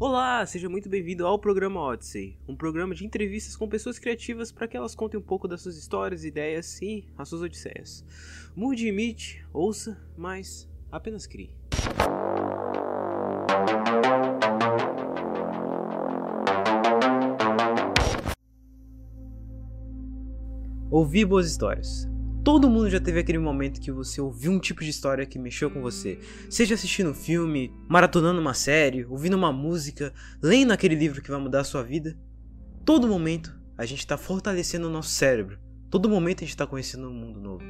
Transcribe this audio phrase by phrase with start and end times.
[0.00, 4.66] Olá, seja muito bem-vindo ao programa Odyssey, um programa de entrevistas com pessoas criativas para
[4.66, 8.04] que elas contem um pouco das suas histórias, ideias e as suas odisseias.
[8.56, 11.54] Mude e imite, ouça, mas apenas crie.
[20.90, 22.13] Ouvir boas histórias.
[22.44, 25.70] Todo mundo já teve aquele momento que você ouviu um tipo de história que mexeu
[25.70, 26.18] com você.
[26.50, 31.40] Seja assistindo um filme, maratonando uma série, ouvindo uma música, lendo aquele livro que vai
[31.40, 32.14] mudar a sua vida.
[32.84, 35.58] Todo momento a gente está fortalecendo o nosso cérebro.
[35.88, 37.64] Todo momento a gente está conhecendo um mundo novo.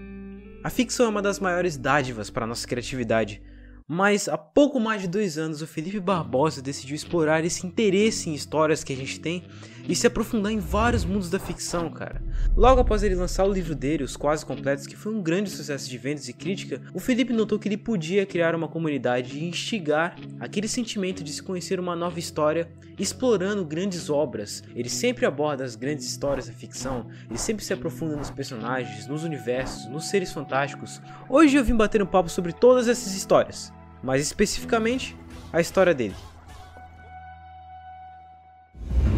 [0.64, 3.40] A ficção é uma das maiores dádivas para a nossa criatividade,
[3.86, 8.34] mas há pouco mais de dois anos o Felipe Barbosa decidiu explorar esse interesse em
[8.34, 9.44] histórias que a gente tem
[9.86, 12.22] e se aprofundar em vários mundos da ficção, cara.
[12.56, 15.90] Logo após ele lançar o livro dele, Os Quase Completos, que foi um grande sucesso
[15.90, 20.16] de vendas e crítica, o Felipe notou que ele podia criar uma comunidade e instigar
[20.40, 24.62] aquele sentimento de se conhecer uma nova história explorando grandes obras.
[24.74, 29.24] Ele sempre aborda as grandes histórias da ficção, ele sempre se aprofunda nos personagens, nos
[29.24, 31.02] universos, nos seres fantásticos.
[31.28, 35.16] Hoje eu vim bater um papo sobre todas essas histórias mas especificamente
[35.50, 36.14] a história dele.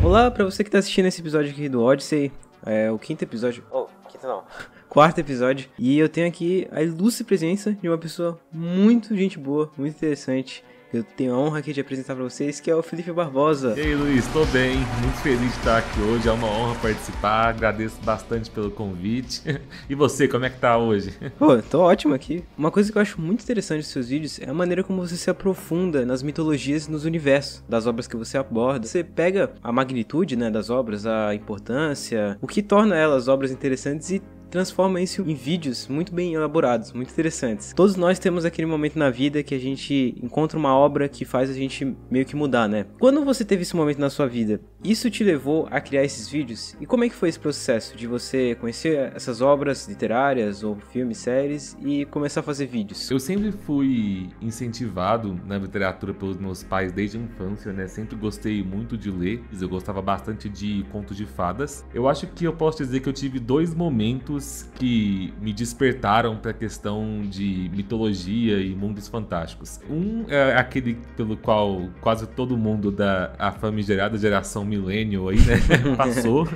[0.03, 2.31] Olá para você que está assistindo esse episódio aqui do Odyssey,
[2.65, 3.65] é o quinto episódio.
[3.71, 4.45] Oh, quinto não.
[4.89, 5.69] Quarto episódio.
[5.77, 10.65] E eu tenho aqui a ilustre presença de uma pessoa muito gente boa, muito interessante
[10.97, 13.75] eu tenho a honra aqui de apresentar para vocês, que é o Felipe Barbosa.
[13.77, 17.49] E aí, Luiz, estou bem, muito feliz de estar aqui hoje, é uma honra participar,
[17.49, 19.43] agradeço bastante pelo convite.
[19.89, 21.13] E você, como é que tá hoje?
[21.39, 22.43] Pô, tô ótimo aqui.
[22.57, 25.17] Uma coisa que eu acho muito interessante dos seus vídeos é a maneira como você
[25.17, 28.87] se aprofunda nas mitologias e nos universos das obras que você aborda.
[28.87, 34.11] Você pega a magnitude, né, das obras, a importância, o que torna elas obras interessantes
[34.11, 37.73] e transforma isso em vídeos muito bem elaborados, muito interessantes.
[37.75, 41.51] Todos nós temos aquele momento na vida que a gente encontra uma obra que faz
[41.51, 42.87] a gente meio que mudar, né?
[42.99, 46.77] Quando você teve esse momento na sua vida, isso te levou a criar esses vídeos?
[46.81, 51.19] E como é que foi esse processo de você conhecer essas obras literárias ou filmes,
[51.19, 53.11] séries e começar a fazer vídeos?
[53.11, 57.87] Eu sempre fui incentivado na literatura pelos meus pais desde a infância, né?
[57.87, 61.85] Sempre gostei muito de ler, eu gostava bastante de contos de fadas.
[61.95, 66.51] Eu acho que eu posso dizer que eu tive dois momentos que me despertaram para
[66.51, 69.81] a questão de mitologia e mundos fantásticos.
[69.89, 75.57] Um é aquele pelo qual quase todo mundo da a famigerada geração millennial aí, né,
[75.97, 76.47] passou,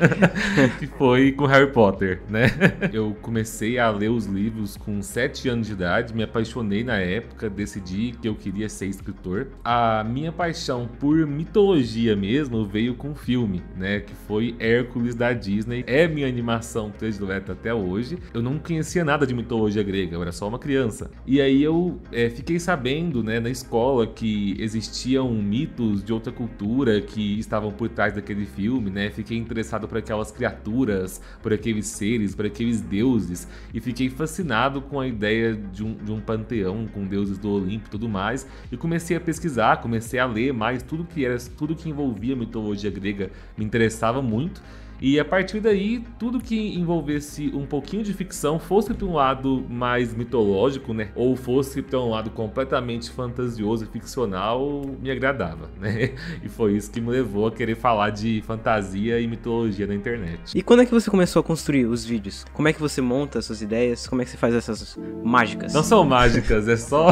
[0.79, 2.49] que foi com Harry Potter, né?
[2.93, 7.49] Eu comecei a ler os livros com 7 anos de idade, me apaixonei na época,
[7.49, 9.49] decidi que eu queria ser escritor.
[9.65, 15.33] A minha paixão por mitologia mesmo veio com o filme, né, que foi Hércules da
[15.33, 15.83] Disney.
[15.87, 18.19] É minha animação predileta até até hoje.
[18.35, 21.11] Eu não conhecia nada de mitologia grega, eu era só uma criança.
[21.27, 27.01] E aí eu é, fiquei sabendo, né, na escola que existiam mitos de outra cultura
[27.01, 29.11] que estavam por trás daquele filme, né?
[29.11, 34.99] Fiquei interessado por aquelas criaturas, por aqueles seres, por aqueles deuses e fiquei fascinado com
[34.99, 38.47] a ideia de um, de um panteão com deuses do Olimpo e tudo mais.
[38.73, 42.91] E comecei a pesquisar, comecei a ler mais tudo que era, tudo que envolvia mitologia
[42.91, 44.63] grega me interessava muito.
[45.01, 49.65] E a partir daí, tudo que envolvesse um pouquinho de ficção, fosse para um lado
[49.69, 51.09] mais mitológico, né?
[51.15, 56.13] Ou fosse para um lado completamente fantasioso e ficcional, me agradava, né?
[56.43, 60.57] E foi isso que me levou a querer falar de fantasia e mitologia na internet.
[60.57, 62.45] E quando é que você começou a construir os vídeos?
[62.53, 64.07] Como é que você monta suas ideias?
[64.07, 65.73] Como é que você faz essas mágicas?
[65.73, 67.11] Não são mágicas, é só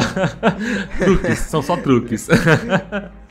[0.99, 2.27] truques, são só truques.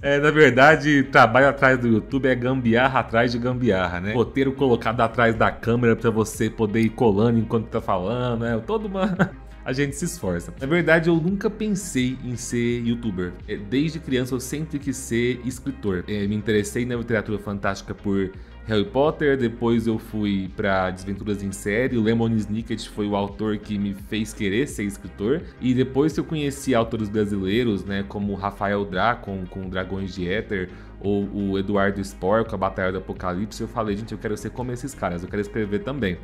[0.00, 4.12] É, na verdade, trabalho atrás do YouTube é gambiarra atrás de gambiarra, né?
[4.14, 8.86] Roteiro colocado atrás da câmera para você poder ir colando enquanto tá falando, é toda
[8.86, 9.32] uma
[9.68, 10.52] a gente se esforça.
[10.58, 13.34] Na verdade, eu nunca pensei em ser youtuber.
[13.46, 16.04] É, desde criança eu sempre quis ser escritor.
[16.08, 18.32] É, me interessei na literatura fantástica por
[18.68, 23.56] Harry Potter, depois eu fui para Desventuras em Série, o Lemon Snicket foi o autor
[23.56, 28.34] que me fez querer ser escritor, e depois que eu conheci autores brasileiros, né, como
[28.34, 30.68] Rafael Dracon com Dragões de Éter,
[31.00, 34.50] ou o Eduardo Spor com a Batalha do Apocalipse, eu falei, gente, eu quero ser
[34.50, 36.18] como esses caras, eu quero escrever também.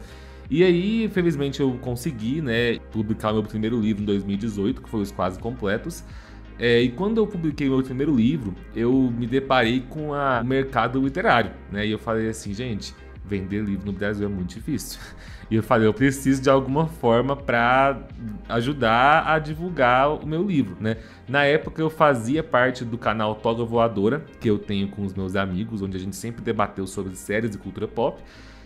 [0.50, 5.10] E aí, felizmente, eu consegui, né, publicar meu primeiro livro em 2018, que foi Os
[5.10, 6.04] Quase Completos,
[6.58, 11.02] é, e quando eu publiquei meu primeiro livro, eu me deparei com a, o mercado
[11.02, 11.86] literário, né?
[11.86, 15.00] E eu falei assim, gente, vender livro no Brasil é muito difícil.
[15.50, 18.08] E eu falei, eu preciso de alguma forma para
[18.48, 20.96] ajudar a divulgar o meu livro, né?
[21.28, 25.36] Na época eu fazia parte do canal Toga Voadora, que eu tenho com os meus
[25.36, 28.22] amigos, onde a gente sempre debateu sobre séries e cultura pop.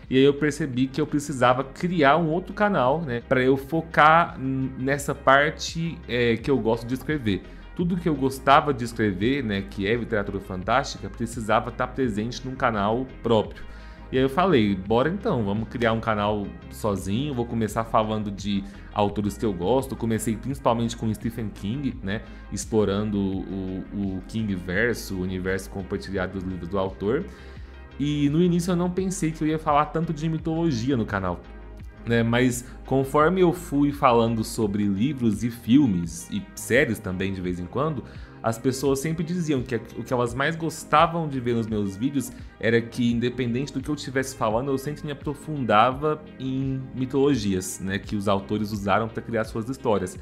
[0.09, 4.39] E aí eu percebi que eu precisava criar um outro canal, né, para eu focar
[4.39, 7.43] nessa parte é, que eu gosto de escrever
[7.79, 12.57] tudo que eu gostava de escrever, né, que é literatura fantástica, precisava estar presente num
[12.57, 13.63] canal próprio.
[14.11, 18.65] E aí eu falei, bora então, vamos criar um canal sozinho, vou começar falando de
[18.93, 19.95] autores que eu gosto.
[19.95, 22.23] Comecei principalmente com Stephen King, né?
[22.51, 27.27] Explorando o, o King verso, o universo compartilhado dos livros do autor.
[27.97, 31.41] E no início eu não pensei que eu ia falar tanto de mitologia no canal.
[32.07, 37.61] Né, mas conforme eu fui falando sobre livros e filmes e séries também de vez
[37.61, 38.03] em quando,
[38.43, 42.33] as pessoas sempre diziam que o que elas mais gostavam de ver nos meus vídeos
[42.61, 47.99] era que, independente do que eu estivesse falando, eu sempre me aprofundava em mitologias, né,
[47.99, 50.19] que os autores usaram para criar suas histórias.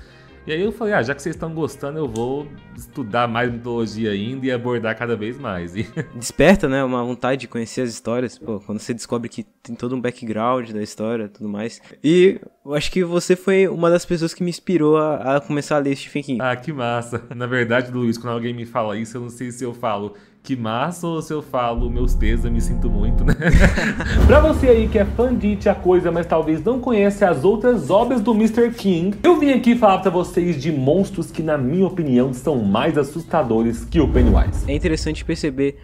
[0.46, 2.46] E aí eu falei, ah, já que vocês estão gostando, eu vou
[2.76, 5.74] estudar mais mitologia ainda e abordar cada vez mais.
[5.74, 5.82] E...
[6.14, 9.96] Desperta, né, uma vontade de conhecer as histórias, pô, quando você descobre que tem todo
[9.96, 11.82] um background da história tudo mais.
[12.02, 15.76] E eu acho que você foi uma das pessoas que me inspirou a, a começar
[15.76, 16.38] a ler Stephen King.
[16.40, 17.24] Ah, que massa.
[17.34, 20.14] Na verdade, Luiz, quando alguém me fala isso, eu não sei se eu falo
[20.46, 23.34] que massa ou se eu falo meus tesas, me sinto muito, né?
[24.28, 27.42] pra você aí que é fã de It a Coisa, mas talvez não conhece as
[27.42, 28.70] outras obras do Mr.
[28.70, 32.96] King, eu vim aqui falar pra vocês de monstros que, na minha opinião, são mais
[32.96, 34.70] assustadores que o Pennywise.
[34.70, 35.78] É interessante perceber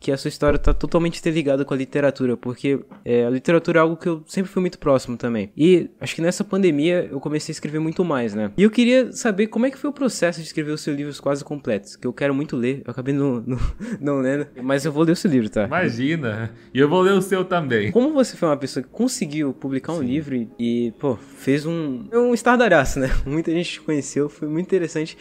[0.00, 3.82] que a sua história está totalmente interligada com a literatura, porque é, a literatura é
[3.82, 5.52] algo que eu sempre fui muito próximo também.
[5.54, 8.50] E acho que nessa pandemia eu comecei a escrever muito mais, né?
[8.56, 11.20] E eu queria saber como é que foi o processo de escrever os seus livros
[11.20, 13.58] quase completos, que eu quero muito ler, eu acabei não, não,
[14.00, 15.64] não lendo, mas eu vou ler o seu livro, tá?
[15.64, 16.50] Imagina!
[16.72, 17.92] E eu vou ler o seu também.
[17.92, 20.06] Como você foi uma pessoa que conseguiu publicar um Sim.
[20.06, 23.10] livro e, e, pô, fez um, um estardalhaço, né?
[23.26, 25.18] Muita gente te conheceu, foi muito interessante.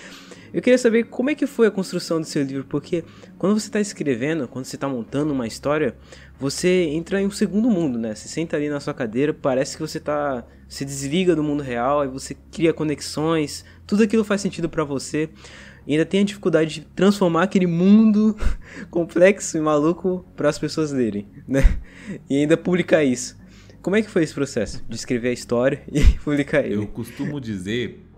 [0.54, 3.04] Eu queria saber como é que foi a construção do seu livro, porque
[3.38, 5.96] quando você está escrevendo, quando você está montando uma história,
[6.40, 8.16] você entra em um segundo mundo, né?
[8.16, 12.04] Você senta ali na sua cadeira, parece que você tá, se desliga do mundo real,
[12.04, 15.30] e você cria conexões, tudo aquilo faz sentido para você.
[15.88, 18.36] E ainda tem a dificuldade de transformar aquele mundo
[18.92, 21.80] complexo e maluco para as pessoas lerem, né?
[22.30, 23.38] E ainda publicar isso.
[23.82, 26.76] Como é que foi esse processo de escrever a história e publicar ele?
[26.76, 28.09] Eu costumo dizer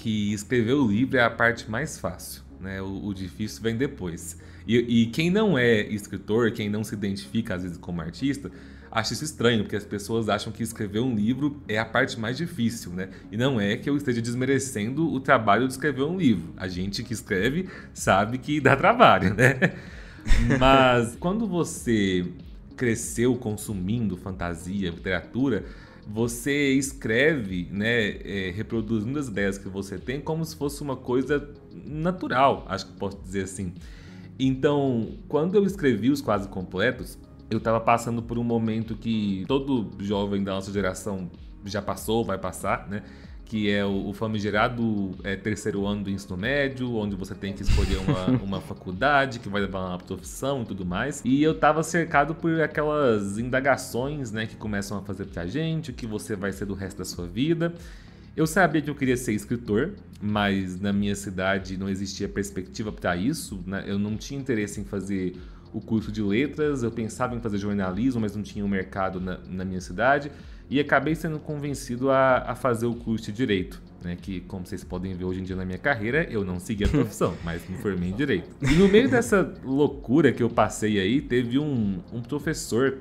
[0.00, 2.80] que escrever o livro é a parte mais fácil, né?
[2.80, 4.38] O, o difícil vem depois.
[4.66, 8.50] E, e, quem não é escritor, quem não se identifica às vezes como artista,
[8.90, 12.38] acha isso estranho, porque as pessoas acham que escrever um livro é a parte mais
[12.38, 13.10] difícil, né?
[13.30, 16.54] E não é que eu esteja desmerecendo o trabalho de escrever um livro.
[16.56, 19.58] A gente que escreve sabe que dá trabalho, né?
[20.58, 22.26] Mas quando você
[22.74, 25.64] cresceu consumindo fantasia, literatura,
[26.12, 31.48] você escreve, né, é, reproduzindo as ideias que você tem como se fosse uma coisa
[31.86, 33.72] natural, acho que posso dizer assim.
[34.38, 37.16] Então, quando eu escrevi os quase completos,
[37.48, 41.30] eu estava passando por um momento que todo jovem da nossa geração
[41.64, 43.02] já passou, vai passar, né?
[43.50, 47.96] Que é o, famigerado é, terceiro ano do ensino médio, onde você tem que escolher
[47.96, 51.20] uma, uma faculdade que vai levar uma profissão e tudo mais.
[51.24, 55.92] E eu tava cercado por aquelas indagações, né, que começam a fazer pra gente, o
[55.92, 57.74] que você vai ser do resto da sua vida.
[58.36, 63.16] Eu sabia que eu queria ser escritor, mas na minha cidade não existia perspectiva para
[63.16, 63.82] isso, né?
[63.84, 65.36] Eu não tinha interesse em fazer
[65.72, 69.40] o curso de letras, eu pensava em fazer jornalismo, mas não tinha um mercado na,
[69.48, 70.30] na minha cidade
[70.70, 73.82] e acabei sendo convencido a, a fazer o curso de Direito.
[74.02, 76.84] Né, que, como vocês podem ver hoje em dia na minha carreira, eu não segui
[76.84, 78.48] a profissão, mas me formei em Direito.
[78.62, 82.98] E no meio dessa loucura que eu passei aí, teve um, um professor,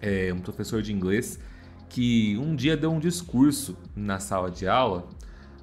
[0.00, 1.38] é, um professor de inglês,
[1.90, 5.06] que um dia deu um discurso na sala de aula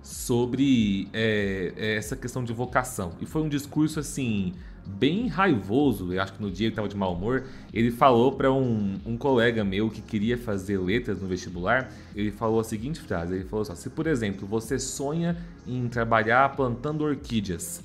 [0.04, 3.14] sobre é, essa questão de vocação.
[3.20, 4.54] E foi um discurso assim
[4.88, 8.52] bem raivoso, eu acho que no dia ele estava de mau humor, ele falou para
[8.52, 13.36] um, um colega meu que queria fazer letras no vestibular, ele falou a seguinte frase,
[13.36, 17.84] ele falou assim, se por exemplo você sonha em trabalhar plantando orquídeas,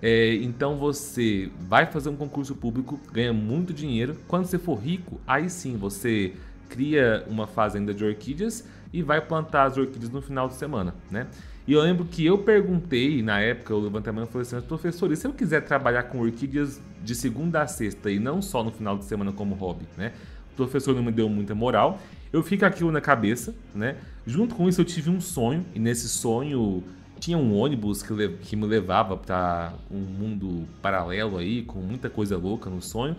[0.00, 5.20] é, então você vai fazer um concurso público, ganha muito dinheiro, quando você for rico,
[5.26, 6.32] aí sim você
[6.68, 11.26] cria uma fazenda de orquídeas e vai plantar as orquídeas no final de semana, né?
[11.66, 14.60] E eu lembro que eu perguntei, na época, eu levantei a mão e falei assim,
[14.60, 18.62] professor, e se eu quiser trabalhar com orquídeas de segunda a sexta e não só
[18.62, 20.12] no final de semana como hobby, né?
[20.52, 22.00] O professor não me deu muita moral.
[22.32, 23.96] Eu fico aquilo na cabeça, né?
[24.24, 26.84] Junto com isso eu tive um sonho, e nesse sonho
[27.18, 32.36] tinha um ônibus que, que me levava para um mundo paralelo aí, com muita coisa
[32.36, 33.16] louca no sonho.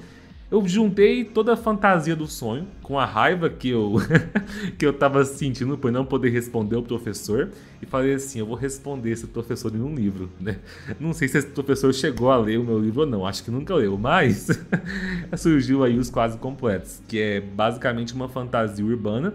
[0.50, 3.96] Eu juntei toda a fantasia do sonho com a raiva que eu
[4.80, 7.50] que eu tava sentindo por não poder responder o professor
[7.82, 10.60] e falei assim, eu vou responder esse professor em um livro, né?
[11.02, 13.52] Não sei se esse professor chegou a ler o meu livro ou não, acho que
[13.52, 14.48] nunca leu, mas
[15.36, 19.34] surgiu aí os quase completos, que é basicamente uma fantasia urbana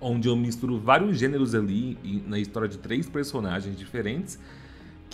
[0.00, 4.38] onde eu misturo vários gêneros ali na história de três personagens diferentes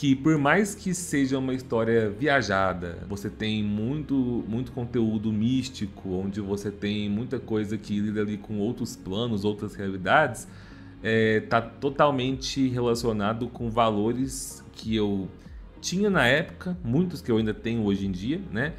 [0.00, 4.14] que por mais que seja uma história viajada, você tem muito,
[4.48, 9.74] muito conteúdo místico, onde você tem muita coisa que lida ali com outros planos, outras
[9.74, 10.48] realidades,
[11.02, 15.28] está é, totalmente relacionado com valores que eu
[15.82, 18.72] tinha na época, muitos que eu ainda tenho hoje em dia, né?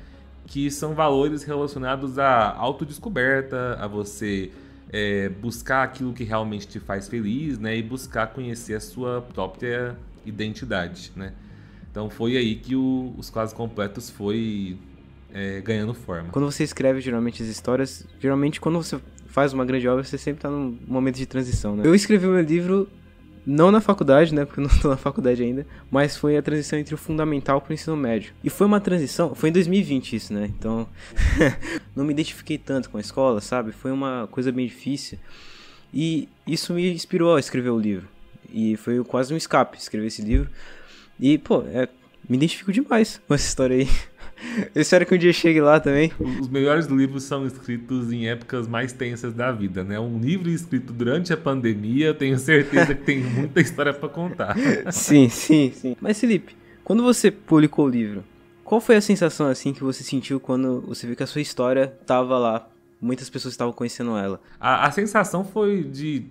[0.47, 4.49] Que são valores relacionados à autodescoberta, a você
[4.91, 7.77] é, buscar aquilo que realmente te faz feliz, né?
[7.77, 11.33] E buscar conhecer a sua própria identidade, né?
[11.89, 14.77] Então foi aí que o, os quase completos foi
[15.33, 16.29] é, ganhando forma.
[16.29, 20.39] Quando você escreve geralmente as histórias, geralmente quando você faz uma grande obra, você sempre
[20.39, 21.83] está num momento de transição, né?
[21.85, 22.87] Eu escrevi meu livro
[23.45, 24.45] não na faculdade, né?
[24.45, 27.71] Porque eu não estou na faculdade ainda, mas foi a transição entre o fundamental para
[27.71, 28.33] o ensino médio.
[28.43, 30.45] E foi uma transição, foi em 2020 isso, né?
[30.57, 30.87] Então,
[31.95, 33.71] não me identifiquei tanto com a escola, sabe?
[33.71, 35.17] Foi uma coisa bem difícil.
[35.93, 38.07] E isso me inspirou a escrever o livro.
[38.51, 40.49] E foi quase um escape escrever esse livro.
[41.19, 41.87] E, pô, é,
[42.27, 43.87] me identifico demais com essa história aí.
[44.73, 46.11] Eu espero que um dia chegue lá também.
[46.19, 49.99] Os melhores livros são escritos em épocas mais tensas da vida, né?
[49.99, 54.55] Um livro escrito durante a pandemia, eu tenho certeza que tem muita história para contar.
[54.91, 55.95] sim, sim, sim.
[56.01, 58.23] Mas Felipe, quando você publicou o livro,
[58.63, 61.87] qual foi a sensação assim que você sentiu quando você viu que a sua história
[62.05, 62.67] tava lá?
[62.99, 64.41] Muitas pessoas estavam conhecendo ela.
[64.59, 66.25] A, a sensação foi de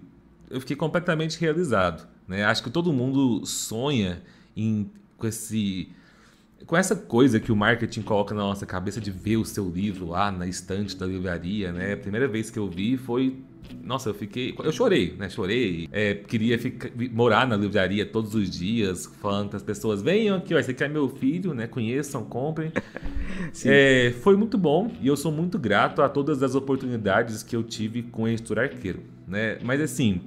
[0.51, 2.07] eu fiquei completamente realizado.
[2.27, 2.45] Né?
[2.45, 4.23] Acho que todo mundo sonha
[4.57, 5.89] em, com esse
[6.67, 10.09] com essa coisa que o marketing coloca na nossa cabeça de ver o seu livro
[10.09, 11.95] lá na estante da livraria, né?
[11.95, 13.43] A primeira vez que eu vi foi
[13.83, 14.55] nossa, eu fiquei.
[14.59, 15.29] Eu chorei, né?
[15.29, 15.89] Chorei.
[15.93, 20.55] É, queria ficar, morar na livraria todos os dias, falando para as pessoas: venham aqui,
[20.55, 21.67] ó, esse aqui é meu filho, né?
[21.67, 22.73] Conheçam, comprem.
[23.65, 27.63] É, foi muito bom e eu sou muito grato a todas as oportunidades que eu
[27.63, 29.59] tive com o editor arqueiro, né?
[29.63, 30.21] Mas assim,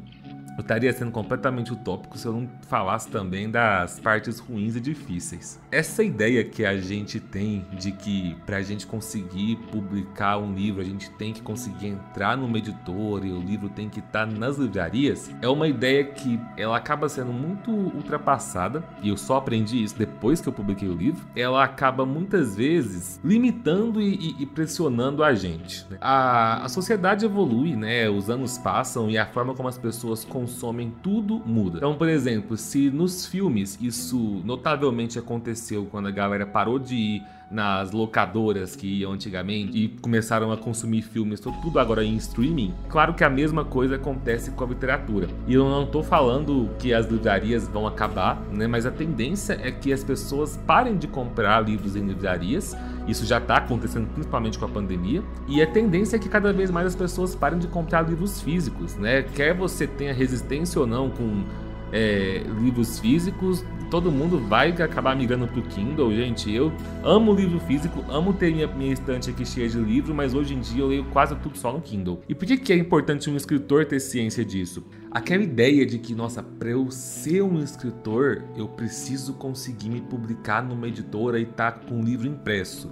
[0.57, 5.59] eu estaria sendo completamente utópico se eu não falasse também das partes ruins e difíceis.
[5.71, 10.81] Essa ideia que a gente tem de que para a gente conseguir publicar um livro,
[10.81, 14.31] a gente tem que conseguir entrar numa editora e o livro tem que estar tá
[14.31, 19.83] nas livrarias, é uma ideia que ela acaba sendo muito ultrapassada, e eu só aprendi
[19.83, 21.25] isso depois que eu publiquei o livro.
[21.35, 25.85] Ela acaba muitas vezes limitando e, e pressionando a gente.
[25.89, 25.97] Né?
[25.99, 28.09] A, a sociedade evolui, né?
[28.09, 31.77] Os anos passam e a forma como as pessoas consomem tudo muda.
[31.77, 37.23] Então, por exemplo, se nos filmes isso notavelmente aconteceu quando a galera parou de ir
[37.53, 43.13] nas locadoras que iam antigamente e começaram a consumir filmes, tudo agora em streaming, claro
[43.13, 45.27] que a mesma coisa acontece com a literatura.
[45.47, 48.65] E eu não estou falando que as livrarias vão acabar, né?
[48.65, 52.75] Mas a tendência é que as pessoas parem de comprar livros em livrarias.
[53.07, 55.21] Isso já está acontecendo principalmente com a pandemia.
[55.47, 58.95] E a tendência é que cada vez mais as pessoas parem de comprar livros físicos,
[58.95, 59.21] né?
[59.21, 61.43] Quer você tenha resistência ou não com
[61.91, 66.51] é, livros físicos, todo mundo vai acabar migrando pro Kindle, gente.
[66.51, 66.73] Eu
[67.03, 70.59] amo livro físico, amo ter minha, minha estante aqui cheia de livro, mas hoje em
[70.59, 72.19] dia eu leio quase tudo só no Kindle.
[72.27, 74.83] E por que, que é importante um escritor ter ciência disso?
[75.11, 80.63] Aquela ideia de que, nossa, para eu ser um escritor, eu preciso conseguir me publicar
[80.63, 82.89] numa editora e estar tá com um livro impresso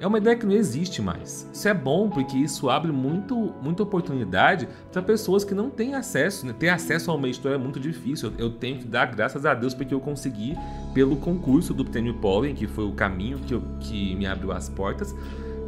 [0.00, 1.46] é uma ideia que não existe mais.
[1.52, 6.46] Isso é bom porque isso abre muito, muita oportunidade para pessoas que não têm acesso.
[6.46, 6.54] Né?
[6.58, 8.32] Ter acesso a uma editora é muito difícil.
[8.38, 10.56] Eu tenho que dar graças a Deus porque eu consegui
[10.94, 14.70] pelo concurso do Prêmio Pollen, que foi o caminho que, eu, que me abriu as
[14.70, 15.14] portas,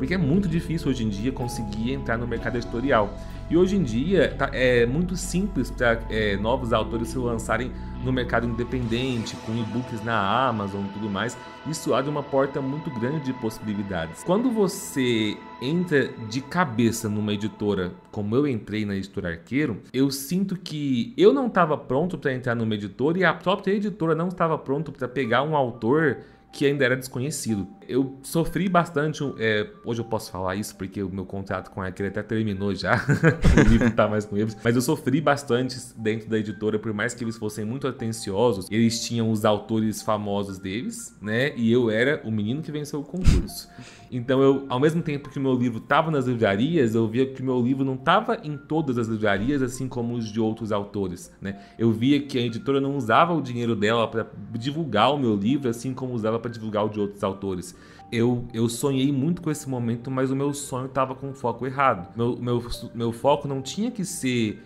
[0.02, 3.16] porque é muito difícil hoje em dia conseguir entrar no mercado editorial.
[3.49, 7.71] E hoje em dia tá, é muito simples para é, novos autores se lançarem
[8.02, 12.90] no mercado independente, com e-books na Amazon e tudo mais, isso abre uma porta muito
[12.99, 14.25] grande de possibilidades.
[14.25, 20.56] Quando você entra de cabeça numa editora, como eu entrei na editora Arqueiro, eu sinto
[20.56, 24.59] que eu não estava pronto para entrar numa editora e a própria editora não estava
[24.59, 26.18] pronto para pegar um autor
[26.52, 27.66] que ainda era desconhecido.
[27.88, 31.87] Eu sofri bastante, é, hoje eu posso falar isso porque o meu contrato com a
[31.87, 32.94] Arqueira até terminou já,
[33.59, 37.14] o livro tá mais com eles, mas eu sofri bastante dentro da editora, por mais
[37.14, 42.21] que eles fossem muito atenciosos, eles tinham os autores famosos deles, né, e eu era
[42.25, 43.68] o menino que venceu o concurso.
[44.11, 47.40] Então eu, ao mesmo tempo que o meu livro estava nas livrarias, eu via que
[47.40, 51.32] o meu livro não estava em todas as livrarias, assim como os de outros autores,
[51.40, 51.59] né.
[51.78, 55.71] Eu via que a editora não usava o dinheiro dela para divulgar o meu livro,
[55.71, 57.75] assim como usava para divulgar o de outros autores.
[58.11, 61.67] Eu, eu sonhei muito com esse momento, mas o meu sonho estava com o foco
[61.67, 62.15] errado.
[62.15, 62.63] Meu, meu,
[62.95, 64.63] meu foco não tinha que ser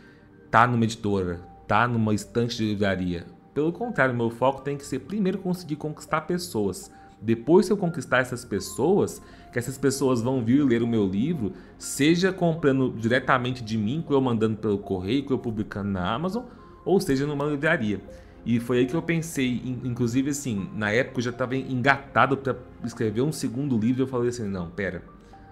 [0.50, 3.26] tá numa editora, tá numa estante de livraria.
[3.54, 6.90] Pelo contrário, meu foco tem que ser primeiro conseguir conquistar pessoas.
[7.20, 11.52] Depois, se eu conquistar essas pessoas, que essas pessoas vão vir ler o meu livro,
[11.78, 16.44] seja comprando diretamente de mim, que eu mandando pelo correio, que eu publicando na Amazon,
[16.84, 18.00] ou seja numa livraria.
[18.46, 22.54] E foi aí que eu pensei, inclusive assim, na época eu já estava engatado para
[22.84, 24.04] escrever um segundo livro.
[24.04, 25.02] Eu falei assim: não, pera,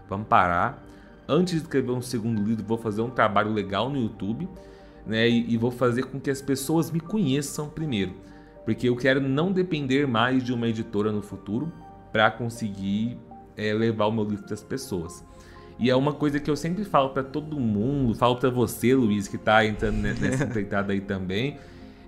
[0.08, 0.80] vamos parar.
[1.28, 4.48] Antes de escrever um segundo livro, vou fazer um trabalho legal no YouTube,
[5.04, 5.28] né?
[5.28, 8.12] E, e vou fazer com que as pessoas me conheçam primeiro,
[8.64, 11.72] porque eu quero não depender mais de uma editora no futuro
[12.12, 13.18] para conseguir
[13.56, 15.24] é, levar o meu livro para as pessoas.
[15.80, 19.26] E é uma coisa que eu sempre falo para todo mundo, falo para você, Luiz,
[19.26, 21.58] que está entrando nessa empreitada aí também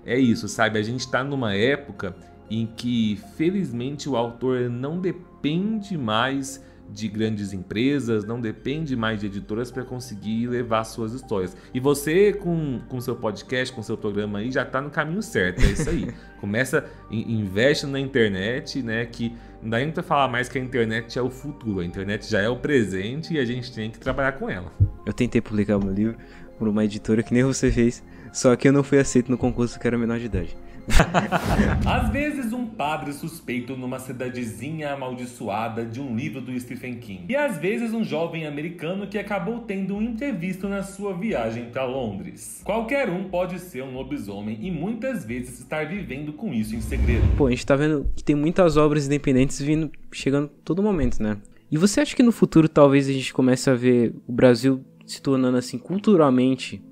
[0.06, 0.78] é isso, sabe?
[0.78, 2.14] A gente está numa época
[2.48, 9.26] em que, felizmente, o autor não depende mais de grandes empresas, não depende mais de
[9.26, 11.56] editoras para conseguir levar suas histórias.
[11.74, 15.62] E você, com o seu podcast, com seu programa aí, já está no caminho certo,
[15.62, 16.08] é isso aí.
[16.40, 19.04] Começa, investe na internet, né?
[19.06, 22.30] Que não dá nem para falar mais que a internet é o futuro, a internet
[22.30, 24.72] já é o presente e a gente tem que trabalhar com ela.
[25.04, 26.16] Eu tentei publicar meu livro
[26.58, 28.02] por uma editora que nem você fez.
[28.32, 30.56] Só que eu não fui aceito no concurso que era menor de idade.
[31.84, 37.24] Às vezes um padre suspeito numa cidadezinha amaldiçoada de um livro do Stephen King.
[37.28, 41.84] E às vezes um jovem americano que acabou tendo um imprevisto na sua viagem para
[41.84, 42.60] Londres.
[42.64, 47.26] Qualquer um pode ser um lobisomem e muitas vezes estar vivendo com isso em segredo.
[47.36, 51.36] Pô, a gente tá vendo que tem muitas obras independentes vindo, chegando todo momento, né?
[51.70, 55.20] E você acha que no futuro talvez a gente comece a ver o Brasil se
[55.20, 56.82] tornando assim culturalmente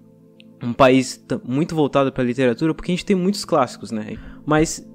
[0.64, 4.16] um país muito voltado para a literatura, porque a gente tem muitos clássicos, né?
[4.47, 4.87] Mas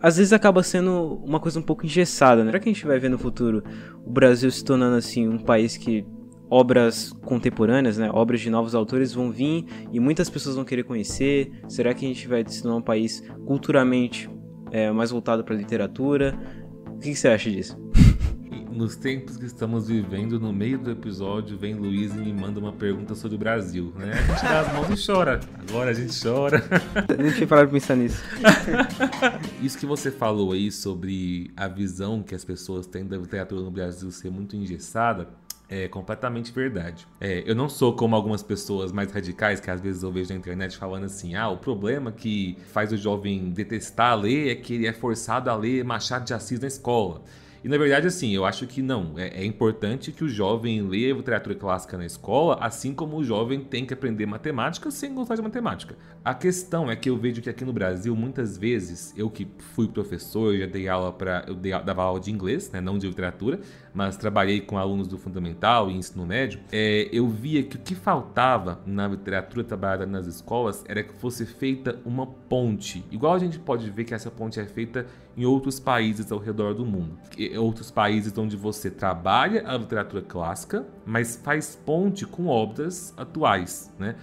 [0.00, 2.50] às vezes acaba sendo uma coisa um pouco engessada, né?
[2.50, 3.62] Será que a gente vai ver no futuro
[4.04, 6.04] o Brasil se tornando assim um país que
[6.50, 11.50] obras contemporâneas, né, obras de novos autores vão vir e muitas pessoas vão querer conhecer?
[11.68, 14.28] Será que a gente vai se tornar um país culturalmente
[14.70, 16.38] é, mais voltado para a literatura?
[16.88, 17.81] O que, que você acha disso?
[18.72, 22.72] Nos tempos que estamos vivendo, no meio do episódio, vem Luiz e me manda uma
[22.72, 24.12] pergunta sobre o Brasil, né?
[24.12, 25.40] A gente dá as mãos e chora.
[25.68, 26.64] Agora a gente chora.
[27.18, 28.22] A gente parar de pensar nisso.
[29.62, 33.70] Isso que você falou aí sobre a visão que as pessoas têm da literatura no
[33.70, 35.28] Brasil ser muito engessada,
[35.68, 37.06] é completamente verdade.
[37.20, 40.36] É, eu não sou como algumas pessoas mais radicais que às vezes eu vejo na
[40.36, 44.86] internet falando assim: ah, o problema que faz o jovem detestar ler é que ele
[44.86, 47.22] é forçado a ler Machado de Assis na escola.
[47.64, 49.16] E na verdade, assim, eu acho que não.
[49.16, 53.60] É, é, importante que o jovem leia literatura clássica na escola, assim como o jovem
[53.60, 55.96] tem que aprender matemática sem gostar de matemática.
[56.24, 59.86] A questão é que eu vejo que aqui no Brasil, muitas vezes, eu que fui
[59.86, 61.44] professor, já dei aula para.
[61.46, 63.60] Eu dei, dava aula de inglês, né, não de literatura,
[63.94, 66.60] mas trabalhei com alunos do fundamental e ensino médio.
[66.72, 71.44] É, eu via que o que faltava na literatura trabalhada nas escolas era que fosse
[71.44, 73.04] feita uma ponte.
[73.10, 76.74] Igual a gente pode ver que essa ponte é feita em outros países ao redor
[76.74, 77.18] do mundo.
[77.58, 84.16] Outros países onde você trabalha a literatura clássica, mas faz ponte com obras atuais, né?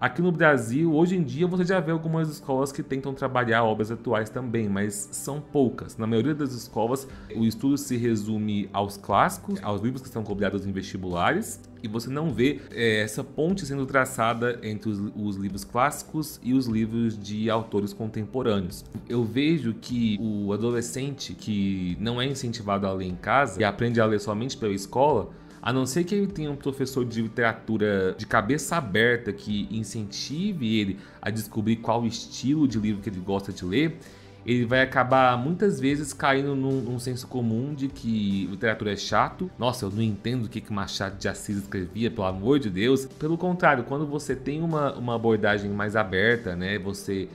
[0.00, 3.90] Aqui no Brasil, hoje em dia, você já vê algumas escolas que tentam trabalhar obras
[3.90, 5.96] atuais também, mas são poucas.
[5.96, 10.64] Na maioria das escolas, o estudo se resume aos clássicos, aos livros que são cobrados
[10.64, 15.64] em vestibulares, e você não vê é, essa ponte sendo traçada entre os, os, livros
[15.64, 18.84] clássicos e os livros de autores contemporâneos.
[19.08, 24.00] Eu vejo que o adolescente que não é incentivado a ler em casa e aprende
[24.00, 25.30] a ler somente pela escola,
[25.68, 30.80] a não ser que ele tenha um professor de literatura de cabeça aberta que incentive
[30.80, 33.98] ele a descobrir qual estilo de livro que ele gosta de ler,
[34.46, 39.50] ele vai acabar muitas vezes caindo num, num, senso comum de que literatura é chato.
[39.58, 43.04] Nossa, eu não entendo o que, que Machado de Assis escrevia, pelo amor de Deus.
[43.04, 47.28] Pelo contrário, quando você tem uma, uma abordagem mais aberta, né, você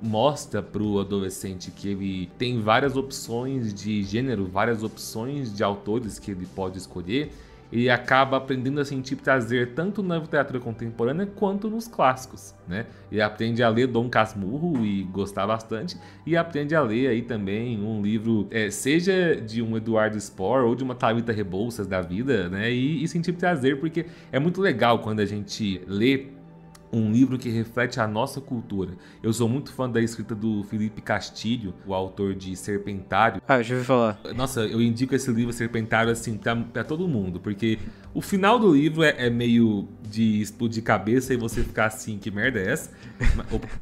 [0.00, 6.20] mostra para o adolescente que ele tem várias opções de gênero, várias opções de autores
[6.20, 7.32] que ele pode escolher
[7.72, 12.86] e acaba aprendendo a sentir prazer tanto na literatura contemporânea quanto nos clássicos, né?
[13.10, 17.82] Ele aprende a ler Dom Casmurro e gostar bastante, e aprende a ler aí também
[17.82, 22.50] um livro, é, seja de um Eduardo Spohr ou de uma Thalita Rebouças da vida,
[22.50, 22.70] né?
[22.70, 26.26] E, e sentir prazer, porque é muito legal quando a gente lê
[26.92, 28.92] um livro que reflete a nossa cultura.
[29.22, 33.40] Eu sou muito fã da escrita do Felipe Castilho, o autor de Serpentário.
[33.48, 34.20] Ah, já ouvi falar.
[34.34, 36.38] Nossa, eu indico esse livro Serpentário assim
[36.72, 37.78] para todo mundo, porque
[38.12, 42.30] o final do livro é, é, meio de explodir cabeça e você ficar assim, que
[42.30, 42.90] merda é essa?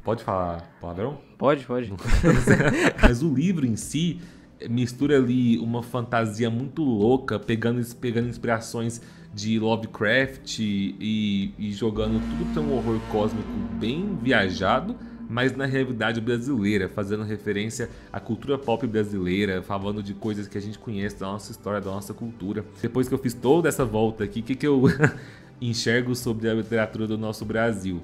[0.05, 1.18] pode falar palavrão?
[1.37, 1.92] Pode, pode.
[3.03, 4.20] Mas o livro em si
[4.68, 9.01] mistura ali uma fantasia muito louca, pegando, pegando inspirações
[9.33, 14.97] de Lovecraft e, e jogando tudo para um horror cósmico bem viajado,
[15.29, 20.61] mas na realidade brasileira, fazendo referência à cultura pop brasileira, falando de coisas que a
[20.61, 22.64] gente conhece da nossa história, da nossa cultura.
[22.83, 24.83] Depois que eu fiz toda essa volta aqui, o que, que eu
[25.62, 28.03] enxergo sobre a literatura do nosso Brasil?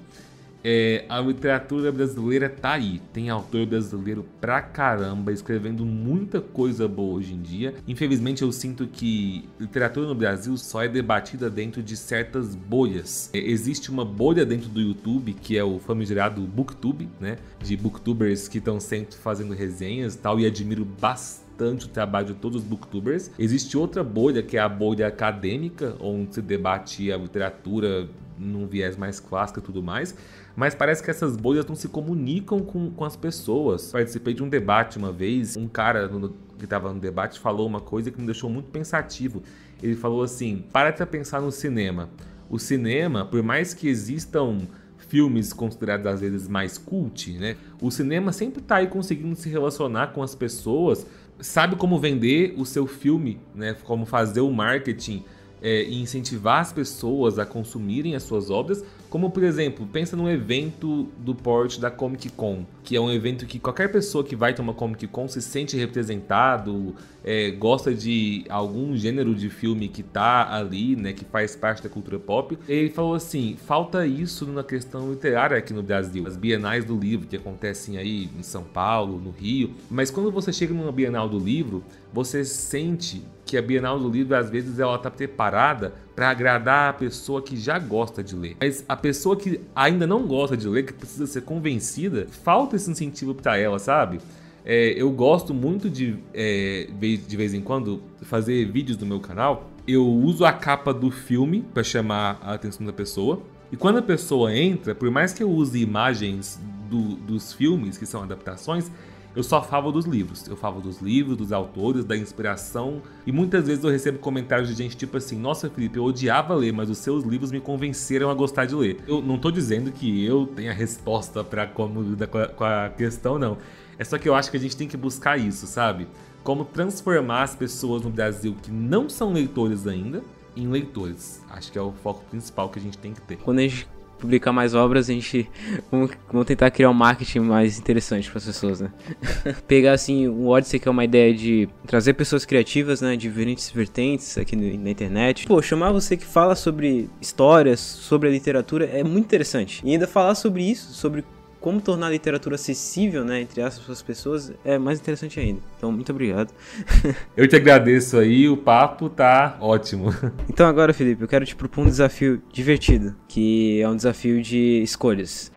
[0.69, 3.01] É, a literatura brasileira tá aí.
[3.13, 7.75] Tem autor brasileiro pra caramba, escrevendo muita coisa boa hoje em dia.
[7.87, 13.31] Infelizmente, eu sinto que literatura no Brasil só é debatida dentro de certas bolhas.
[13.33, 17.39] É, existe uma bolha dentro do YouTube, que é o famigerado Booktube, né?
[17.63, 22.35] De booktubers que estão sempre fazendo resenhas e tal, e admiro bastante o trabalho de
[22.35, 23.31] todos os booktubers.
[23.39, 28.97] Existe outra bolha, que é a bolha acadêmica, onde se debate a literatura num viés
[28.97, 30.15] mais clássico e tudo mais.
[30.55, 33.93] Mas parece que essas bolhas não se comunicam com, com as pessoas.
[33.93, 37.81] Participei de um debate uma vez, um cara no, que estava no debate falou uma
[37.81, 39.43] coisa que me deixou muito pensativo.
[39.83, 42.09] Ele falou assim: para pra pensar no cinema.
[42.49, 44.61] O cinema, por mais que existam
[45.09, 47.57] filmes considerados às vezes mais cult, né?
[47.81, 51.07] O cinema sempre está aí conseguindo se relacionar com as pessoas
[51.41, 53.77] sabe como vender o seu filme, né?
[53.85, 55.25] Como fazer o marketing
[55.63, 60.29] é, e incentivar as pessoas a consumirem as suas obras, como por exemplo, pensa num
[60.29, 64.55] evento do porte da Comic Con, que é um evento que qualquer pessoa que vai
[64.59, 70.55] uma Comic Con se sente representado, é, gosta de algum gênero de filme que tá
[70.55, 72.59] ali, né, que faz parte da cultura pop.
[72.69, 76.27] Ele falou assim: falta isso na questão literária aqui no Brasil.
[76.27, 80.53] As bienais do livro que acontecem aí em São Paulo, no Rio, mas quando você
[80.53, 84.99] chega numa bienal do livro, você sente que a Bienal do Livro às vezes ela
[84.99, 88.57] tá preparada para agradar a pessoa que já gosta de ler.
[88.61, 92.91] Mas a pessoa que ainda não gosta de ler, que precisa ser convencida, falta esse
[92.91, 94.19] incentivo para ela, sabe?
[94.65, 99.71] É, eu gosto muito de, é, de vez em quando, fazer vídeos no meu canal.
[99.87, 103.41] Eu uso a capa do filme para chamar a atenção da pessoa.
[103.71, 108.07] E quando a pessoa entra, por mais que eu use imagens do, dos filmes, que
[108.07, 108.91] são adaptações,
[109.37, 110.49] eu só falo dos livros.
[110.49, 113.03] Eu falo dos livros, dos autores, da inspiração.
[113.27, 116.73] E muitas vezes eu recebo comentários de gente tipo assim: Nossa, Felipe, eu odiava ler,
[116.73, 118.99] mas os seus livros me convenceram a gostar de ler.
[119.07, 123.59] Eu não tô dizendo que eu tenha resposta para como lidar com a questão, não.
[123.99, 126.09] É só que eu acho que a gente tem que buscar isso, sabe?
[126.43, 130.23] Como transformar as pessoas no Brasil que não são leitores ainda
[130.57, 131.43] em leitores.
[131.51, 133.37] Acho que é o foco principal que a gente tem que ter.
[133.37, 133.87] Quando a gente
[134.19, 135.49] publicar mais obras, a gente
[135.91, 138.91] vamos, vamos tentar criar um marketing mais interessante para as pessoas, né?
[139.69, 143.71] Pegar assim o Odyssey que é uma ideia de trazer pessoas criativas, né, de diferentes
[143.71, 145.47] vertentes aqui na internet.
[145.47, 149.83] Pô, chamar você que fala sobre histórias, sobre a literatura é muito interessante.
[149.85, 151.25] E ainda falar sobre isso, sobre
[151.61, 155.61] como tornar a literatura acessível, né, entre as pessoas, é mais interessante ainda.
[155.77, 156.53] Então, muito obrigado.
[157.37, 160.11] eu te agradeço aí, o papo tá ótimo.
[160.49, 164.83] Então agora, Felipe, eu quero te propor um desafio divertido, que é um desafio de
[164.83, 165.53] escolhas.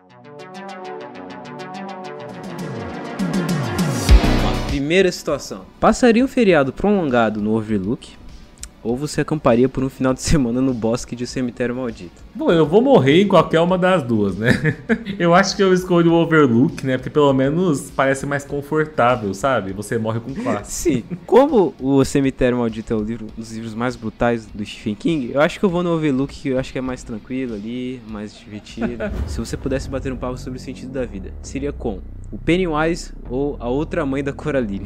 [4.68, 5.66] Primeira situação.
[5.80, 8.19] Passaria um feriado prolongado no Overlook
[8.84, 12.24] ou você acamparia por um final de semana no bosque de cemitério maldito?
[12.34, 14.78] Bom, eu vou morrer em qualquer uma das duas, né?
[15.20, 16.98] eu acho que eu escolho o Overlook, né?
[16.98, 19.74] Porque pelo menos parece mais confortável, sabe?
[19.74, 20.72] Você morre com classe.
[20.72, 21.04] Sim.
[21.26, 25.32] Como o Cemitério Maldito é um, livro, um dos livros mais brutais do Stephen King,
[25.34, 28.02] eu acho que eu vou no Overlook, que eu acho que é mais tranquilo ali,
[28.08, 29.04] mais divertido.
[29.28, 32.00] Se você pudesse bater um papo sobre o sentido da vida, seria com
[32.32, 34.86] o Pennywise ou a outra mãe da Coraline?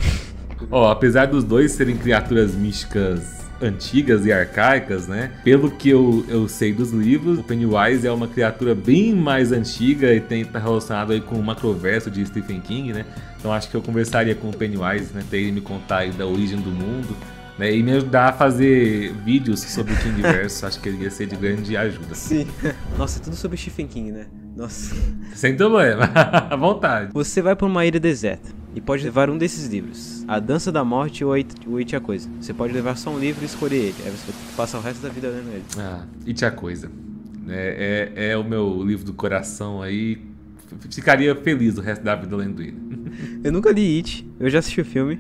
[0.71, 5.31] Ó, oh, apesar dos dois serem criaturas místicas antigas e arcaicas, né?
[5.43, 10.13] Pelo que eu, eu sei dos livros, o Pennywise é uma criatura bem mais antiga
[10.13, 13.05] e tem tá relacionado aí com o macroverso de Stephen King, né?
[13.39, 15.23] Então acho que eu conversaria com o Pennywise, né?
[15.29, 17.15] Ter ele me contar aí da origem do mundo.
[17.55, 21.27] Né, e me ajudar a fazer vídeos sobre o Kingverso, acho que ele ia ser
[21.27, 22.15] de grande ajuda.
[22.15, 22.47] Sim.
[22.97, 24.25] Nossa, é tudo sobre Stephen King, né?
[24.55, 24.95] Nossa.
[25.35, 26.05] Sem problema,
[26.49, 27.11] à vontade.
[27.13, 30.83] Você vai para uma ilha deserta e pode levar um desses livros: A Dança da
[30.83, 32.29] Morte ou It a Coisa.
[32.39, 33.95] Você pode levar só um livro e escolher ele.
[34.05, 35.63] Aí você passa o resto da vida lendo ele.
[35.77, 36.91] Ah, It a Coisa.
[37.47, 40.21] É, é, é o meu livro do coração aí.
[40.89, 42.77] Ficaria feliz o resto da vida lendo ele.
[43.43, 45.19] eu nunca li It, eu já assisti o filme,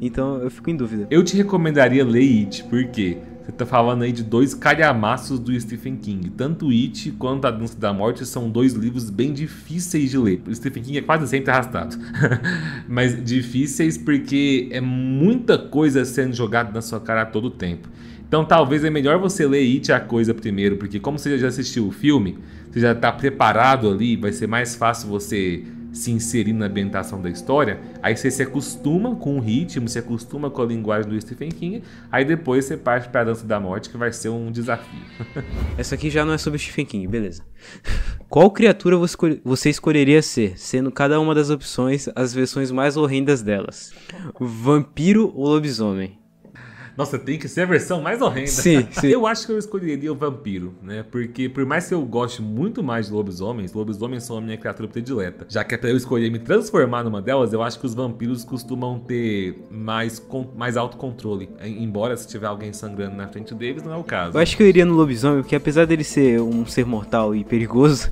[0.00, 1.08] então eu fico em dúvida.
[1.10, 5.96] Eu te recomendaria ler It, porque você tá falando aí de dois calhamaços do Stephen
[5.96, 6.30] King.
[6.30, 10.42] Tanto It quanto A Dança da Morte são dois livros bem difíceis de ler.
[10.48, 11.96] O Stephen King é quase sempre arrastado.
[12.88, 17.88] Mas difíceis porque é muita coisa sendo jogada na sua cara a todo tempo.
[18.26, 21.86] Então talvez é melhor você ler It a coisa primeiro, porque como você já assistiu
[21.86, 22.36] o filme,
[22.68, 25.62] você já está preparado ali, vai ser mais fácil você
[25.96, 30.50] se inserir na ambientação da história, aí você se acostuma com o ritmo, se acostuma
[30.50, 31.82] com a linguagem do Stephen King,
[32.12, 35.00] aí depois você parte para a Dança da Morte, que vai ser um desafio.
[35.78, 37.42] Essa aqui já não é sobre Stephen King, beleza.
[38.28, 38.96] Qual criatura
[39.44, 43.92] você escolheria ser, sendo cada uma das opções as versões mais horrendas delas?
[44.38, 46.25] Vampiro ou lobisomem?
[46.96, 48.46] Nossa, tem que ser a versão mais horrenda.
[48.46, 49.08] Sim, sim.
[49.08, 51.04] Eu acho que eu escolheria o vampiro, né?
[51.10, 54.88] Porque por mais que eu goste muito mais de lobisomens, lobisomens são a minha criatura
[54.88, 55.46] predileta.
[55.48, 58.44] Já que é pra eu escolher me transformar numa delas, eu acho que os vampiros
[58.44, 60.24] costumam ter mais,
[60.56, 61.50] mais autocontrole.
[61.62, 64.36] Embora se tiver alguém sangrando na frente deles, não é o caso.
[64.36, 67.44] Eu acho que eu iria no lobisomem, porque apesar dele ser um ser mortal e
[67.44, 68.10] perigoso,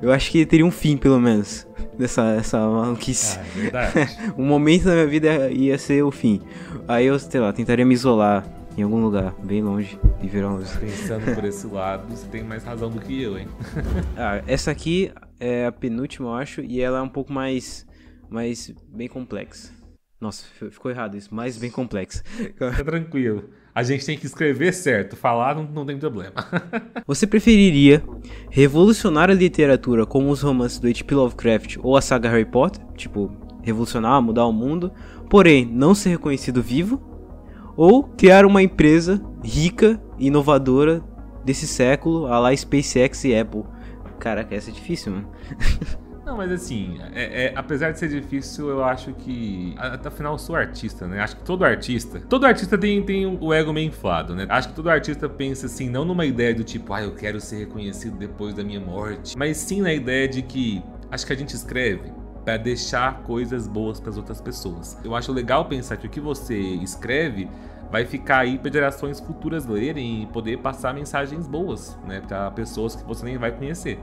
[0.00, 1.66] eu acho que teria um fim, pelo menos
[1.98, 3.38] dessa essa maluquice.
[3.38, 4.18] Ah, é verdade.
[4.38, 6.40] um momento da minha vida ia ser o fim.
[6.88, 8.19] Aí eu, sei lá, tentaria me isolar
[8.76, 10.58] em algum lugar, bem longe, e virar um...
[10.58, 13.48] Pensando por esse lado, você tem mais razão do que eu, hein?
[14.16, 17.86] ah, essa aqui é a penúltima, eu acho, e ela é um pouco mais,
[18.28, 19.72] mais bem complexa.
[20.20, 22.22] Nossa, ficou errado isso, mais bem complexa.
[22.24, 23.44] Fica tranquilo.
[23.74, 26.34] A gente tem que escrever certo, falar não, não tem problema.
[27.06, 28.02] Você preferiria
[28.50, 31.14] revolucionar a literatura como os romances do H.P.
[31.14, 32.84] Lovecraft ou a saga Harry Potter?
[32.96, 34.92] Tipo, revolucionar, mudar o mundo,
[35.28, 37.09] porém não ser reconhecido vivo?
[37.80, 41.02] Ou criar uma empresa rica e inovadora
[41.42, 43.62] desse século, a lá SpaceX e Apple?
[44.18, 45.30] Caraca, essa é difícil, mano.
[46.26, 49.74] Não, mas assim, é, é, apesar de ser difícil, eu acho que.
[50.04, 51.20] Afinal, eu sou artista, né?
[51.20, 52.20] Acho que todo artista.
[52.28, 54.46] Todo artista tem, tem o ego meio inflado, né?
[54.50, 57.60] Acho que todo artista pensa assim, não numa ideia do tipo, ah, eu quero ser
[57.60, 59.38] reconhecido depois da minha morte.
[59.38, 60.82] Mas sim na ideia de que.
[61.10, 64.98] Acho que a gente escreve para deixar coisas boas para as outras pessoas.
[65.04, 67.48] Eu acho legal pensar que o que você escreve
[67.90, 72.94] vai ficar aí para gerações futuras lerem e poder passar mensagens boas, né, para pessoas
[72.94, 73.98] que você nem vai conhecer.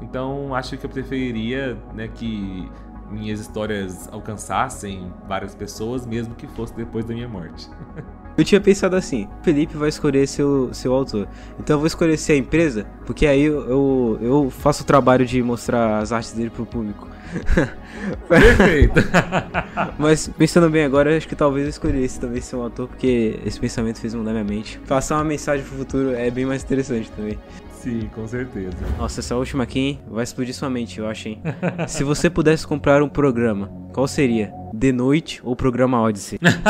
[0.00, 2.70] Então acho que eu preferiria né, que
[3.10, 7.68] minhas histórias alcançassem várias pessoas, mesmo que fosse depois da minha morte.
[8.36, 11.28] Eu tinha pensado assim, Felipe vai escolher seu, seu autor.
[11.58, 15.26] Então eu vou escolher ser a empresa, porque aí eu, eu, eu faço o trabalho
[15.26, 17.08] de mostrar as artes dele pro público.
[18.28, 19.00] Perfeito.
[19.98, 23.60] Mas pensando bem agora, acho que talvez eu escolhesse também ser um autor, porque esse
[23.60, 24.78] pensamento fez mudar minha mente.
[24.88, 27.38] Passar uma mensagem pro futuro é bem mais interessante também.
[27.82, 28.76] Sim, com certeza.
[28.96, 31.42] Nossa, essa última aqui vai explodir sua mente, eu acho, hein?
[31.88, 34.61] Se você pudesse comprar um programa, qual seria?
[34.82, 36.40] The Noite ou Programa Odyssey?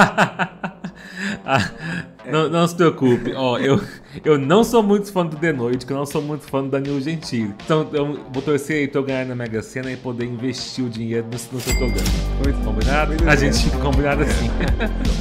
[1.46, 1.70] ah,
[2.30, 3.80] não, não, se preocupe, ó, eu,
[4.22, 6.68] eu não sou muito fã do The Noite, que eu não sou muito fã do
[6.68, 7.54] Danilo Gentili.
[7.64, 10.90] Então eu vou torcer aí pra eu ganhar na Mega Sena e poder investir o
[10.90, 12.08] dinheiro no, no seu programa.
[12.44, 13.08] Muito combinado?
[13.12, 14.50] Muito a gente fica combinado assim.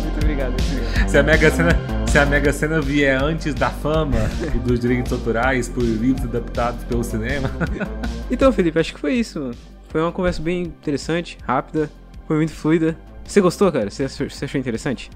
[0.03, 1.09] muito obrigado, muito obrigado.
[1.09, 4.19] Se a Mega Sena se a Mega Sena vier antes da fama
[4.53, 7.49] e dos direitos autorais por livros adaptados pelo cinema.
[8.29, 9.51] então, Felipe, acho que foi isso.
[9.87, 11.89] Foi uma conversa bem interessante, rápida,
[12.31, 12.97] foi muito fluida.
[13.25, 13.89] Você gostou, cara?
[13.89, 15.11] Você achou, você achou interessante?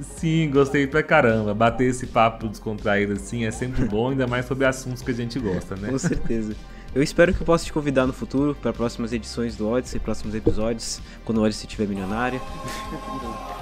[0.00, 1.52] Sim, gostei pra caramba.
[1.52, 5.40] Bater esse papo descontraído assim é sempre bom, ainda mais sobre assuntos que a gente
[5.40, 5.90] gosta, né?
[5.90, 6.54] Com certeza.
[6.94, 10.36] Eu espero que eu possa te convidar no futuro para próximas edições do Odyssey, próximos
[10.36, 12.40] episódios, quando o Odyssey estiver milionário.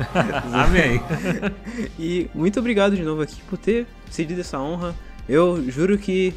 [0.53, 1.01] Amém.
[1.99, 4.95] e muito obrigado de novo aqui por ter cedido essa honra.
[5.27, 6.35] Eu juro que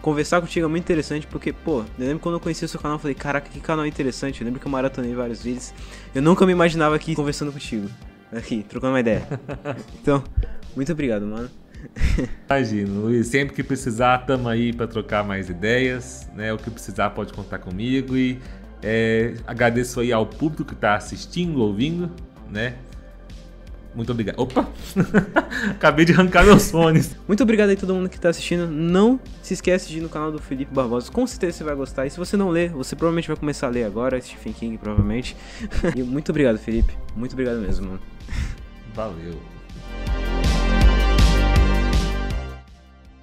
[0.00, 2.96] conversar contigo é muito interessante, porque, pô, eu lembro quando eu conheci o seu canal,
[2.96, 4.40] eu falei, caraca, que canal interessante.
[4.40, 5.72] Eu lembro que eu maratonei vários vídeos.
[6.14, 7.88] Eu nunca me imaginava aqui conversando contigo.
[8.32, 9.26] Aqui, trocando uma ideia.
[10.00, 10.22] Então,
[10.76, 11.48] muito obrigado, mano.
[12.48, 13.28] Imagino, Luiz.
[13.28, 16.28] Sempre que precisar, tamo aí para trocar mais ideias.
[16.34, 16.52] Né?
[16.52, 18.16] O que precisar pode contar comigo.
[18.16, 18.40] E
[18.82, 22.10] é, agradeço aí ao público que está assistindo, ouvindo,
[22.50, 22.74] né?
[23.94, 24.38] Muito obrigado.
[24.40, 24.68] Opa!
[25.70, 27.16] Acabei de arrancar meus fones.
[27.28, 28.66] Muito obrigado aí todo mundo que está assistindo.
[28.66, 31.10] Não se esquece de ir no canal do Felipe Barbosa.
[31.12, 32.06] Com certeza você vai gostar.
[32.06, 34.20] E se você não ler, você provavelmente vai começar a ler agora.
[34.20, 35.36] Stephen King, provavelmente.
[35.94, 36.92] e muito obrigado, Felipe.
[37.14, 38.00] Muito obrigado mesmo, mano.
[38.94, 39.38] Valeu.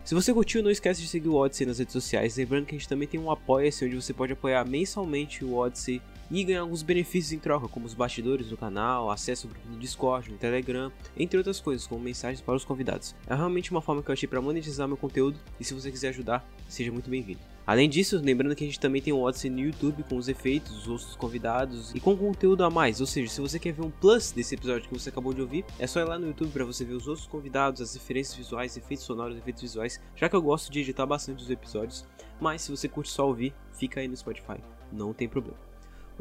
[0.05, 2.35] Se você curtiu, não esquece de seguir o Odyssey nas redes sociais.
[2.35, 6.01] Lembrando que a gente também tem um apoia-se onde você pode apoiar mensalmente o Odyssey
[6.31, 9.77] e ganhar alguns benefícios em troca, como os bastidores do canal, acesso ao grupo do
[9.77, 13.13] Discord, no Telegram, entre outras coisas, como mensagens para os convidados.
[13.27, 16.09] É realmente uma forma que eu achei para monetizar meu conteúdo e se você quiser
[16.09, 17.39] ajudar, seja muito bem-vindo.
[17.67, 20.75] Além disso, lembrando que a gente também tem o Odyssey no YouTube com os efeitos,
[20.75, 22.99] os outros convidados e com conteúdo a mais.
[22.99, 25.63] Ou seja, se você quer ver um plus desse episódio que você acabou de ouvir,
[25.77, 28.75] é só ir lá no YouTube para você ver os outros convidados, as referências visuais,
[28.75, 32.05] efeitos sonoros, efeitos visuais, já que eu gosto de editar bastante os episódios.
[32.39, 34.57] Mas se você curte só ouvir, fica aí no Spotify,
[34.91, 35.70] não tem problema.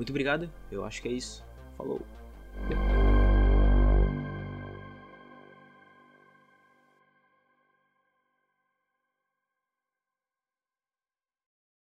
[0.01, 1.45] Muito obrigado, eu acho que é isso.
[1.77, 2.01] Falou!